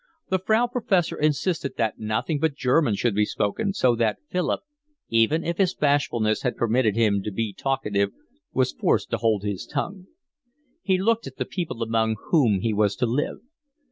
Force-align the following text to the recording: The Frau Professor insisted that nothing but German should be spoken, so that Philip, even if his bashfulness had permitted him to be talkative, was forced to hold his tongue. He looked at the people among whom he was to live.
The 0.29 0.39
Frau 0.39 0.65
Professor 0.65 1.15
insisted 1.15 1.73
that 1.77 1.99
nothing 1.99 2.39
but 2.39 2.55
German 2.55 2.95
should 2.95 3.13
be 3.13 3.23
spoken, 3.23 3.71
so 3.71 3.93
that 3.97 4.17
Philip, 4.31 4.61
even 5.09 5.43
if 5.43 5.59
his 5.59 5.75
bashfulness 5.75 6.41
had 6.41 6.57
permitted 6.57 6.95
him 6.95 7.21
to 7.21 7.29
be 7.29 7.53
talkative, 7.53 8.09
was 8.51 8.71
forced 8.73 9.11
to 9.11 9.17
hold 9.17 9.43
his 9.43 9.67
tongue. 9.67 10.07
He 10.81 10.97
looked 10.97 11.27
at 11.27 11.37
the 11.37 11.45
people 11.45 11.83
among 11.83 12.15
whom 12.31 12.61
he 12.61 12.73
was 12.73 12.95
to 12.95 13.05
live. 13.05 13.41